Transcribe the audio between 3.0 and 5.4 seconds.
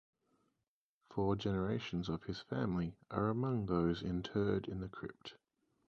are among those interred in the crypt.